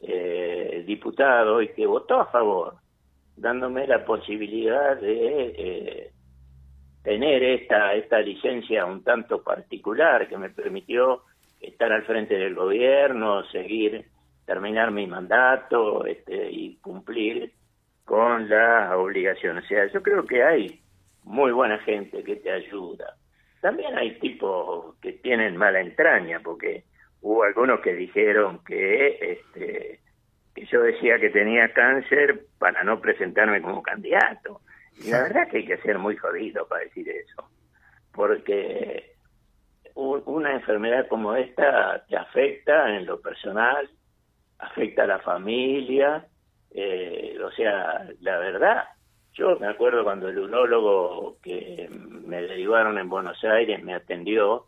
eh, 0.00 0.84
diputado 0.86 1.60
y 1.62 1.68
que 1.68 1.86
votó 1.86 2.20
a 2.20 2.26
favor, 2.26 2.74
dándome 3.36 3.86
la 3.86 4.04
posibilidad 4.04 4.96
de 4.96 5.54
eh, 5.56 6.10
tener 7.02 7.42
esta, 7.42 7.94
esta 7.94 8.20
licencia 8.20 8.86
un 8.86 9.02
tanto 9.02 9.42
particular 9.42 10.28
que 10.28 10.38
me 10.38 10.50
permitió 10.50 11.22
estar 11.60 11.92
al 11.92 12.04
frente 12.04 12.36
del 12.36 12.54
gobierno, 12.54 13.44
seguir, 13.50 14.06
terminar 14.44 14.90
mi 14.90 15.06
mandato 15.06 16.04
este, 16.04 16.50
y 16.50 16.76
cumplir 16.76 17.52
con 18.04 18.48
las 18.48 18.92
obligaciones. 18.92 19.64
O 19.64 19.68
sea, 19.68 19.86
yo 19.86 20.02
creo 20.02 20.24
que 20.24 20.42
hay 20.42 20.82
muy 21.24 21.52
buena 21.52 21.78
gente 21.78 22.22
que 22.24 22.36
te 22.36 22.50
ayuda. 22.50 23.16
También 23.60 23.96
hay 23.96 24.18
tipos 24.18 24.96
que 25.00 25.12
tienen 25.12 25.56
mala 25.56 25.80
entraña, 25.80 26.40
porque 26.40 26.84
hubo 27.20 27.44
algunos 27.44 27.80
que 27.80 27.94
dijeron 27.94 28.60
que, 28.64 29.32
este, 29.32 30.00
que 30.54 30.66
yo 30.66 30.82
decía 30.82 31.18
que 31.18 31.30
tenía 31.30 31.72
cáncer 31.72 32.46
para 32.58 32.82
no 32.82 33.00
presentarme 33.00 33.62
como 33.62 33.82
candidato. 33.82 34.60
Y 34.98 35.10
la 35.10 35.22
verdad 35.22 35.48
que 35.48 35.58
hay 35.58 35.66
que 35.66 35.78
ser 35.78 35.98
muy 35.98 36.16
jodido 36.16 36.66
para 36.66 36.84
decir 36.84 37.08
eso, 37.08 37.48
porque 38.12 39.12
una 39.94 40.52
enfermedad 40.52 41.06
como 41.08 41.34
esta 41.34 42.04
te 42.08 42.16
afecta 42.16 42.96
en 42.96 43.06
lo 43.06 43.20
personal, 43.20 43.88
afecta 44.58 45.04
a 45.04 45.06
la 45.06 45.18
familia, 45.20 46.26
eh, 46.74 47.38
o 47.42 47.50
sea, 47.52 48.08
la 48.20 48.38
verdad, 48.38 48.84
yo 49.34 49.58
me 49.58 49.66
acuerdo 49.66 50.04
cuando 50.04 50.28
el 50.28 50.38
urólogo 50.38 51.38
que 51.42 51.88
me 51.90 52.42
derivaron 52.42 52.98
en 52.98 53.08
Buenos 53.08 53.42
Aires 53.44 53.82
me 53.82 53.94
atendió, 53.94 54.66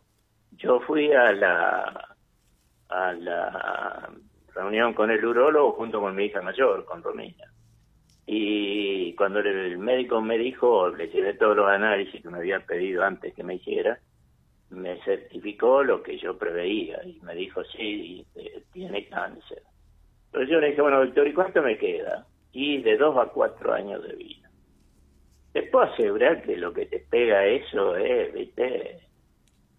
yo 0.51 0.79
fui 0.81 1.11
a 1.11 1.31
la 1.31 2.15
a 2.89 3.13
la 3.13 4.09
reunión 4.53 4.93
con 4.93 5.11
el 5.11 5.25
urólogo 5.25 5.73
junto 5.73 5.99
con 5.99 6.15
mi 6.15 6.25
hija 6.25 6.41
mayor, 6.41 6.85
con 6.85 7.03
Romina. 7.03 7.51
Y 8.27 9.13
cuando 9.15 9.39
el 9.39 9.77
médico 9.77 10.21
me 10.21 10.37
dijo, 10.37 10.89
le 10.89 11.07
llevé 11.09 11.33
todos 11.33 11.55
los 11.57 11.67
análisis 11.67 12.21
que 12.21 12.29
me 12.29 12.37
había 12.37 12.59
pedido 12.59 13.03
antes 13.03 13.33
que 13.33 13.43
me 13.43 13.55
hiciera, 13.55 13.99
me 14.69 14.99
certificó 15.03 15.83
lo 15.83 16.01
que 16.01 16.17
yo 16.17 16.37
preveía 16.37 17.03
y 17.05 17.19
me 17.21 17.35
dijo, 17.35 17.63
sí, 17.65 18.25
eh, 18.35 18.63
tiene 18.73 19.07
cáncer. 19.07 19.61
Entonces 20.35 20.51
yo 20.51 20.59
le 20.59 20.67
dije, 20.67 20.81
bueno, 20.81 20.99
doctor, 20.99 21.27
¿y 21.29 21.33
cuánto 21.33 21.61
me 21.61 21.77
queda? 21.77 22.25
Y 22.51 22.81
de 22.81 22.97
dos 22.97 23.15
a 23.17 23.27
cuatro 23.27 23.73
años 23.73 24.03
de 24.03 24.15
vida. 24.17 24.49
Te 25.53 25.63
puedo 25.63 25.85
asegurar 25.85 26.43
que 26.43 26.57
lo 26.57 26.73
que 26.73 26.87
te 26.87 26.99
pega 26.99 27.45
eso 27.45 27.95
es, 27.95 28.33
¿viste? 28.33 28.99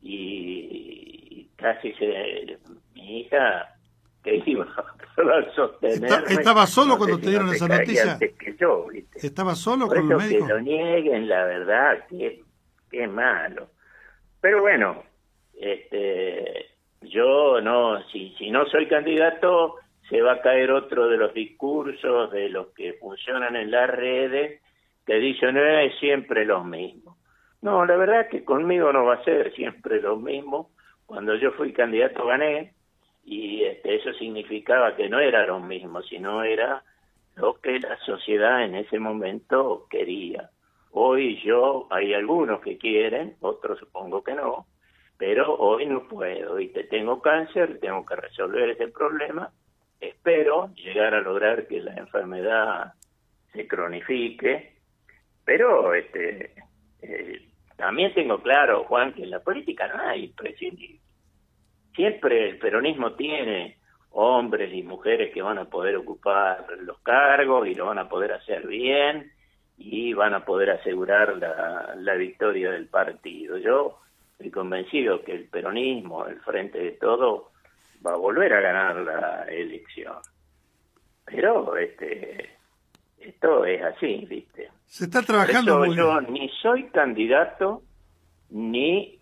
Y 0.01 1.51
casi 1.57 1.93
se... 1.93 2.59
Mi 2.95 3.21
hija 3.21 3.69
que 4.25 4.43
iba 4.47 4.65
a 4.65 5.55
sostenerme... 5.55 6.25
¿Estaba 6.27 6.67
solo 6.67 6.97
cuando 6.97 7.19
te 7.19 7.29
dieron 7.29 7.51
esa 7.51 7.69
noticia? 7.69 8.19
Que 8.19 8.57
yo, 8.59 8.87
¿Estaba 9.15 9.55
solo 9.55 9.89
con 9.89 9.99
el 9.99 10.17
médico? 10.17 10.47
que 10.47 10.53
lo 10.55 10.61
nieguen, 10.63 11.29
la 11.29 11.45
verdad, 11.45 12.07
que, 12.09 12.43
que 12.91 13.07
malo. 13.07 13.69
Pero 14.41 14.63
bueno, 14.63 15.03
este, 15.53 16.65
yo 17.03 17.61
no, 17.61 18.03
si, 18.09 18.35
si 18.39 18.51
no 18.51 18.65
soy 18.69 18.89
candidato, 18.89 19.75
se 20.09 20.23
va 20.23 20.33
a 20.33 20.41
caer 20.41 20.71
otro 20.71 21.09
de 21.09 21.17
los 21.17 21.35
discursos 21.35 22.31
de 22.31 22.49
los 22.49 22.69
que 22.69 22.95
funcionan 22.95 23.57
en 23.57 23.71
las 23.71 23.91
redes 23.91 24.61
que 25.05 25.15
dicen 25.15 25.57
es 25.57 25.99
siempre 25.99 26.45
lo 26.45 26.65
mismo. 26.65 27.17
No, 27.63 27.85
la 27.85 27.97
verdad 27.97 28.23
es 28.23 28.29
que 28.29 28.45
conmigo 28.45 28.93
no 28.93 29.05
va 29.05 29.15
a 29.15 29.25
ser 29.25 29.53
siempre 29.55 30.01
lo 30.01 30.17
mismo. 30.17 30.71
Cuando 31.07 31.35
yo 31.37 31.53
fui 31.53 31.73
candidato 31.73 32.27
gané 32.27 32.75
y 33.25 33.65
este, 33.65 33.97
eso 33.97 34.13
significaba 34.15 34.95
que 34.97 35.09
no 35.09 35.19
era 35.19 35.47
lo 35.47 35.61
mismo, 35.61 36.03
sino 36.03 36.43
era 36.43 36.83
lo 37.37 37.61
que 37.61 37.79
la 37.81 37.97
sociedad 37.99 38.65
en 38.65 38.77
ese 38.77 38.99
momento 38.99 39.87
quería. 39.91 40.51
Hoy 40.93 41.41
yo, 41.43 41.87
hay 41.91 42.15
algunos 42.15 42.61
que 42.61 42.79
quieren, 42.79 43.37
otros 43.41 43.79
supongo 43.79 44.23
que 44.23 44.35
no, 44.35 44.67
pero 45.19 45.55
hoy 45.57 45.87
no 45.87 46.09
puedo 46.09 46.59
y 46.59 46.69
te 46.69 46.85
tengo 46.85 47.21
cáncer, 47.21 47.79
tengo 47.81 48.05
que 48.07 48.17
resolver 48.17 48.71
ese 48.71 48.89
problema 48.89 49.51
espero 50.00 50.73
llegar 50.75 51.15
a 51.15 51.21
lograr 51.21 51.67
que 51.67 51.81
la 51.81 51.95
enfermedad 51.95 52.95
se 53.53 53.67
cronifique, 53.67 54.75
pero 55.45 55.95
este 55.95 56.55
eh, 57.03 57.49
también 57.76 58.15
tengo 58.15 58.43
claro, 58.43 58.85
Juan, 58.85 59.12
que 59.12 59.23
en 59.23 59.31
la 59.31 59.41
política 59.41 59.88
no 59.88 60.00
hay 60.00 60.25
imprescindible. 60.25 61.00
Siempre 61.95 62.50
el 62.50 62.59
peronismo 62.59 63.12
tiene 63.15 63.79
hombres 64.11 64.73
y 64.73 64.83
mujeres 64.83 65.33
que 65.33 65.43
van 65.43 65.59
a 65.59 65.67
poder 65.67 65.97
ocupar 65.97 66.67
los 66.81 66.99
cargos 67.00 67.69
y 67.69 67.75
lo 67.75 67.87
van 67.87 67.99
a 67.99 68.09
poder 68.09 68.33
hacer 68.33 68.67
bien 68.67 69.31
y 69.76 70.15
van 70.15 70.33
a 70.33 70.45
poder 70.45 70.71
asegurar 70.71 71.37
la, 71.37 71.95
la 71.97 72.15
victoria 72.15 72.71
del 72.71 72.88
partido. 72.88 73.59
Yo 73.59 73.99
estoy 74.33 74.50
convencido 74.50 75.23
que 75.23 75.33
el 75.33 75.49
peronismo, 75.49 76.26
el 76.26 76.41
frente 76.41 76.79
de 76.79 76.93
todo, 76.93 77.50
va 78.07 78.13
a 78.13 78.17
volver 78.17 78.53
a 78.53 78.61
ganar 78.61 78.97
la 78.97 79.45
elección. 79.45 80.17
Pero 81.25 81.77
este 81.77 82.57
esto 83.19 83.65
es 83.65 83.83
así, 83.83 84.25
¿viste? 84.29 84.71
Se 84.87 85.05
está 85.05 85.23
trabajando 85.23 85.79
muy 85.79 85.97
yo 85.97 86.21
ni 86.21 86.49
soy 86.63 86.85
candidato 86.91 87.83
ni 88.51 89.19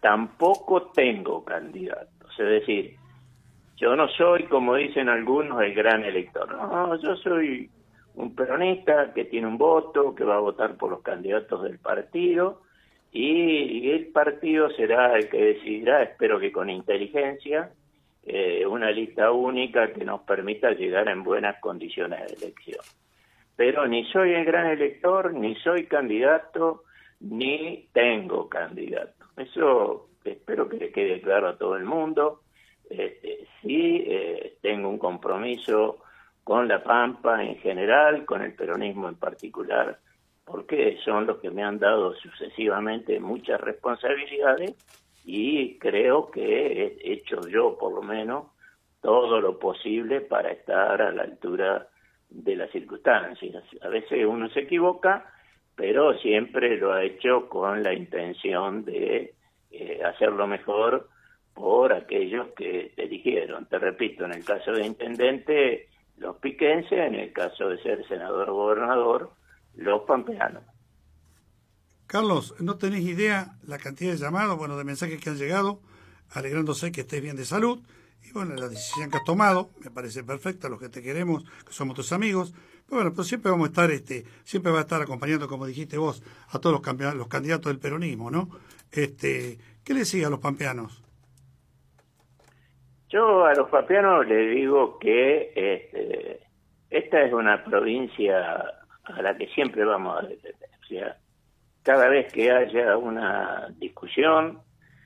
tampoco 0.00 0.90
tengo 0.92 1.44
candidatos. 1.44 2.30
Es 2.38 2.48
decir, 2.48 2.96
yo 3.76 3.94
no 3.96 4.08
soy, 4.08 4.44
como 4.44 4.76
dicen 4.76 5.08
algunos, 5.08 5.60
el 5.62 5.74
gran 5.74 6.04
elector. 6.04 6.50
No, 6.54 6.96
yo 7.02 7.16
soy 7.16 7.70
un 8.14 8.34
peronista 8.34 9.12
que 9.12 9.26
tiene 9.26 9.46
un 9.46 9.58
voto, 9.58 10.14
que 10.14 10.24
va 10.24 10.36
a 10.36 10.40
votar 10.40 10.76
por 10.76 10.90
los 10.90 11.02
candidatos 11.02 11.62
del 11.62 11.78
partido 11.78 12.62
y 13.12 13.90
el 13.90 14.08
partido 14.08 14.70
será 14.70 15.16
el 15.16 15.28
que 15.28 15.38
decidirá, 15.38 16.02
espero 16.02 16.38
que 16.38 16.52
con 16.52 16.68
inteligencia, 16.68 17.70
eh, 18.30 18.66
una 18.66 18.90
lista 18.90 19.30
única 19.32 19.90
que 19.90 20.04
nos 20.04 20.20
permita 20.20 20.72
llegar 20.72 21.08
en 21.08 21.24
buenas 21.24 21.58
condiciones 21.60 22.20
de 22.26 22.34
elección. 22.34 22.84
Pero 23.56 23.88
ni 23.88 24.04
soy 24.12 24.34
el 24.34 24.44
gran 24.44 24.66
elector, 24.66 25.32
ni 25.32 25.54
soy 25.56 25.86
candidato, 25.86 26.84
ni 27.20 27.88
tengo 27.92 28.46
candidato. 28.46 29.24
Eso 29.34 30.10
espero 30.22 30.68
que 30.68 30.76
le 30.76 30.92
quede 30.92 31.22
claro 31.22 31.48
a 31.48 31.56
todo 31.56 31.76
el 31.76 31.84
mundo. 31.84 32.42
Este, 32.90 33.46
sí, 33.62 34.04
eh, 34.06 34.58
tengo 34.60 34.90
un 34.90 34.98
compromiso 34.98 36.00
con 36.44 36.68
la 36.68 36.82
Pampa 36.82 37.42
en 37.42 37.56
general, 37.56 38.26
con 38.26 38.42
el 38.42 38.54
peronismo 38.54 39.08
en 39.08 39.16
particular, 39.16 39.98
porque 40.44 40.98
son 41.02 41.26
los 41.26 41.38
que 41.38 41.50
me 41.50 41.62
han 41.62 41.78
dado 41.78 42.14
sucesivamente 42.16 43.20
muchas 43.20 43.58
responsabilidades 43.58 44.74
y 45.30 45.78
creo 45.78 46.30
que 46.30 46.40
he 47.02 47.12
hecho 47.12 47.46
yo, 47.48 47.76
por 47.76 47.92
lo 47.92 48.00
menos, 48.00 48.46
todo 49.02 49.42
lo 49.42 49.58
posible 49.58 50.22
para 50.22 50.52
estar 50.52 51.02
a 51.02 51.12
la 51.12 51.24
altura 51.24 51.86
de 52.30 52.56
las 52.56 52.70
circunstancias. 52.70 53.62
A 53.82 53.88
veces 53.88 54.24
uno 54.26 54.48
se 54.48 54.60
equivoca, 54.60 55.30
pero 55.76 56.16
siempre 56.16 56.78
lo 56.78 56.94
ha 56.94 57.04
hecho 57.04 57.46
con 57.50 57.82
la 57.82 57.92
intención 57.92 58.86
de 58.86 59.34
eh, 59.70 60.00
hacerlo 60.02 60.46
mejor 60.46 61.10
por 61.52 61.92
aquellos 61.92 62.46
que 62.56 62.92
te 62.96 63.02
eligieron. 63.02 63.66
Te 63.66 63.78
repito, 63.78 64.24
en 64.24 64.32
el 64.32 64.46
caso 64.46 64.72
de 64.72 64.86
intendente, 64.86 65.88
los 66.16 66.36
piquenses, 66.36 67.00
en 67.00 67.16
el 67.16 67.34
caso 67.34 67.68
de 67.68 67.82
ser 67.82 68.02
senador 68.08 68.50
gobernador, 68.50 69.32
los 69.76 70.04
pampeanos. 70.04 70.62
Carlos, 72.08 72.54
no 72.58 72.78
tenés 72.78 73.02
idea 73.02 73.58
la 73.66 73.76
cantidad 73.76 74.12
de 74.12 74.16
llamados, 74.16 74.56
bueno, 74.56 74.78
de 74.78 74.84
mensajes 74.84 75.20
que 75.20 75.28
han 75.28 75.36
llegado, 75.36 75.78
alegrándose 76.30 76.90
que 76.90 77.02
estés 77.02 77.20
bien 77.20 77.36
de 77.36 77.44
salud. 77.44 77.80
Y 78.24 78.32
bueno, 78.32 78.54
la 78.54 78.66
decisión 78.66 79.10
que 79.10 79.18
has 79.18 79.24
tomado 79.24 79.68
me 79.84 79.90
parece 79.90 80.24
perfecta, 80.24 80.70
los 80.70 80.80
que 80.80 80.88
te 80.88 81.02
queremos, 81.02 81.44
que 81.44 81.72
somos 81.72 81.94
tus 81.94 82.10
amigos. 82.12 82.54
Pero 82.86 83.02
bueno, 83.02 83.10
pero 83.10 83.24
siempre 83.24 83.50
vamos 83.50 83.66
a 83.66 83.68
estar, 83.68 83.90
este, 83.90 84.24
siempre 84.42 84.72
va 84.72 84.78
a 84.78 84.82
estar 84.82 85.02
acompañando, 85.02 85.48
como 85.48 85.66
dijiste 85.66 85.98
vos, 85.98 86.22
a 86.48 86.58
todos 86.58 86.80
los, 86.80 87.14
los 87.14 87.28
candidatos 87.28 87.70
del 87.70 87.78
peronismo, 87.78 88.30
¿no? 88.30 88.48
Este, 88.90 89.58
¿Qué 89.84 89.92
le 89.92 90.06
sigue 90.06 90.24
a 90.24 90.30
los 90.30 90.40
pampeanos? 90.40 91.04
Yo 93.10 93.44
a 93.44 93.52
los 93.52 93.68
pampeanos 93.68 94.26
les 94.26 94.54
digo 94.54 94.98
que 94.98 95.52
este, 95.54 96.40
esta 96.88 97.22
es 97.22 97.34
una 97.34 97.62
provincia 97.64 98.64
a 99.04 99.22
la 99.22 99.36
que 99.36 99.46
siempre 99.48 99.84
vamos 99.84 100.24
a 100.24 100.26
defender. 100.26 101.27
Cada 101.82 102.08
vez 102.08 102.32
que 102.32 102.50
haya 102.50 102.96
una 102.96 103.68
discusión 103.78 104.60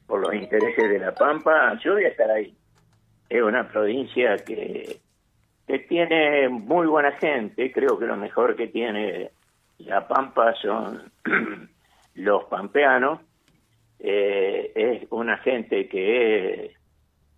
por 0.07 0.21
los 0.21 0.35
intereses 0.35 0.91
de 0.91 0.99
la 0.99 1.15
Pampa, 1.15 1.79
yo 1.83 1.95
voy 1.95 2.05
a 2.05 2.09
estar 2.09 2.31
ahí. 2.31 2.55
Es 3.29 3.43
una 3.43 3.69
provincia 3.69 4.37
que, 4.39 4.99
que 5.67 5.79
tiene 5.81 6.49
muy 6.49 6.87
buena 6.87 7.13
gente, 7.13 7.73
creo 7.73 7.99
que 7.99 8.07
lo 8.07 8.17
mejor 8.17 8.57
que 8.57 8.69
tiene 8.69 9.31
la 9.79 10.07
Pampa 10.07 10.55
son 10.61 11.11
los 12.15 12.45
pampeanos, 12.45 13.21
eh, 13.99 14.73
es 14.75 15.07
una 15.11 15.39
gente 15.39 15.89
que 15.89 16.65
es 16.67 16.73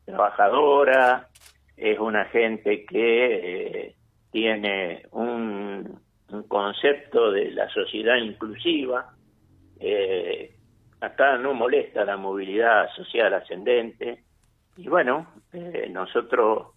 trabajadora, 0.05 1.29
es 1.77 1.99
una 1.99 2.25
gente 2.27 2.85
que 2.85 3.87
eh, 3.87 3.95
tiene 4.31 5.03
un, 5.13 6.01
un 6.31 6.43
concepto 6.45 7.31
de 7.31 7.51
la 7.51 7.69
sociedad 7.69 8.17
inclusiva, 8.17 9.15
eh, 9.81 10.55
acá 11.01 11.39
no 11.39 11.55
molesta 11.55 12.05
la 12.05 12.17
movilidad 12.17 12.89
social 12.95 13.35
ascendente. 13.35 14.25
Y 14.77 14.89
bueno, 14.89 15.27
eh, 15.53 15.89
nosotros 15.91 16.69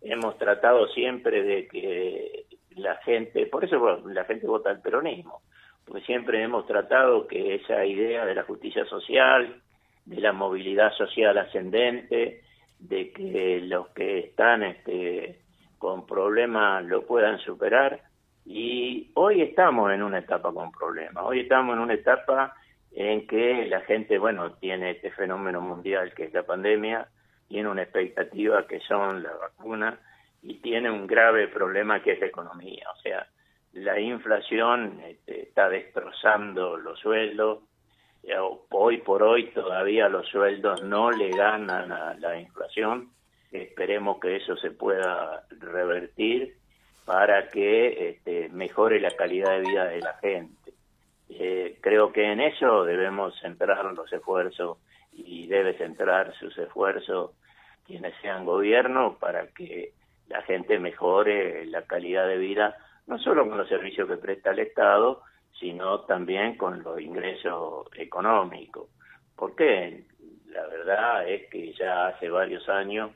hemos 0.00 0.38
tratado 0.38 0.88
siempre 0.88 1.42
de 1.42 1.68
que 1.68 2.46
la 2.76 2.96
gente, 2.96 3.46
por 3.46 3.64
eso 3.64 4.02
la 4.06 4.24
gente 4.24 4.46
vota 4.46 4.70
al 4.70 4.80
peronismo, 4.80 5.42
porque 5.84 6.02
siempre 6.02 6.42
hemos 6.42 6.66
tratado 6.66 7.26
que 7.26 7.56
esa 7.56 7.84
idea 7.84 8.24
de 8.24 8.34
la 8.34 8.44
justicia 8.44 8.84
social, 8.86 9.60
de 10.04 10.20
la 10.20 10.32
movilidad 10.32 10.92
social 10.94 11.36
ascendente, 11.38 12.42
de 12.78 13.12
que 13.12 13.60
los 13.62 13.88
que 13.90 14.18
están 14.18 14.62
este, 14.64 15.40
con 15.78 16.06
problemas 16.06 16.84
lo 16.84 17.06
puedan 17.06 17.38
superar, 17.38 18.00
y 18.44 19.10
hoy 19.14 19.42
estamos 19.42 19.92
en 19.92 20.02
una 20.02 20.18
etapa 20.18 20.52
con 20.52 20.72
problemas, 20.72 21.24
hoy 21.24 21.40
estamos 21.40 21.74
en 21.74 21.80
una 21.80 21.94
etapa 21.94 22.54
en 22.92 23.26
que 23.26 23.66
la 23.66 23.80
gente, 23.82 24.18
bueno, 24.18 24.52
tiene 24.54 24.90
este 24.90 25.10
fenómeno 25.12 25.60
mundial 25.60 26.12
que 26.14 26.24
es 26.24 26.32
la 26.32 26.42
pandemia, 26.42 27.08
tiene 27.48 27.68
una 27.68 27.82
expectativa 27.82 28.66
que 28.66 28.80
son 28.80 29.22
las 29.22 29.38
vacunas 29.38 29.98
y 30.42 30.54
tiene 30.54 30.90
un 30.90 31.06
grave 31.06 31.48
problema 31.48 32.02
que 32.02 32.12
es 32.12 32.20
la 32.20 32.26
economía, 32.26 32.84
o 32.90 33.00
sea, 33.00 33.26
la 33.72 33.98
inflación 33.98 35.00
este, 35.06 35.42
está 35.42 35.68
destrozando 35.68 36.76
los 36.76 36.98
sueldos, 36.98 37.60
eh, 38.22 38.36
hoy 38.70 38.98
por 38.98 39.22
hoy 39.22 39.50
todavía 39.50 40.08
los 40.08 40.28
sueldos 40.28 40.82
no 40.82 41.10
le 41.10 41.30
ganan 41.30 41.90
a 41.90 42.14
la 42.14 42.38
inflación, 42.38 43.10
esperemos 43.50 44.18
que 44.20 44.36
eso 44.36 44.56
se 44.56 44.70
pueda 44.70 45.44
revertir 45.50 46.61
para 47.04 47.48
que 47.48 48.10
este, 48.10 48.48
mejore 48.50 49.00
la 49.00 49.10
calidad 49.10 49.52
de 49.52 49.60
vida 49.60 49.84
de 49.86 50.00
la 50.00 50.14
gente. 50.14 50.72
Eh, 51.28 51.78
creo 51.80 52.12
que 52.12 52.30
en 52.30 52.40
eso 52.40 52.84
debemos 52.84 53.38
centrar 53.40 53.84
los 53.92 54.12
esfuerzos 54.12 54.78
y 55.12 55.46
debe 55.46 55.76
centrar 55.76 56.34
sus 56.34 56.56
esfuerzos 56.58 57.32
quienes 57.86 58.14
sean 58.20 58.44
gobierno 58.44 59.16
para 59.18 59.48
que 59.48 59.92
la 60.28 60.42
gente 60.42 60.78
mejore 60.78 61.66
la 61.66 61.82
calidad 61.82 62.26
de 62.26 62.38
vida, 62.38 62.76
no 63.06 63.18
solo 63.18 63.48
con 63.48 63.58
los 63.58 63.68
servicios 63.68 64.08
que 64.08 64.16
presta 64.16 64.50
el 64.50 64.60
Estado, 64.60 65.22
sino 65.58 66.00
también 66.00 66.56
con 66.56 66.82
los 66.82 67.00
ingresos 67.00 67.86
económicos. 67.96 68.88
Porque 69.36 70.04
la 70.46 70.66
verdad 70.66 71.28
es 71.28 71.48
que 71.50 71.72
ya 71.72 72.08
hace 72.08 72.28
varios 72.30 72.68
años 72.68 73.10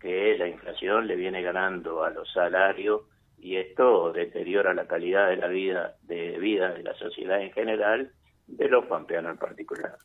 que 0.00 0.36
la 0.38 0.48
inflación 0.48 1.06
le 1.06 1.16
viene 1.16 1.42
ganando 1.42 2.04
a 2.04 2.10
los 2.10 2.30
salarios 2.32 3.02
y 3.38 3.56
esto 3.56 4.12
deteriora 4.12 4.74
la 4.74 4.86
calidad 4.86 5.28
de 5.28 5.36
la 5.36 5.48
vida 5.48 5.96
de 6.02 6.38
vida 6.38 6.72
de 6.72 6.82
la 6.82 6.94
sociedad 6.94 7.40
en 7.40 7.52
general, 7.52 8.10
de 8.46 8.68
los 8.68 8.86
pampeanos 8.86 9.32
en 9.32 9.38
particular. 9.38 9.96